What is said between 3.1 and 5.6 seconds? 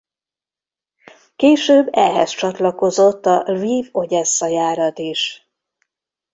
a Lviv–Odessza járat is.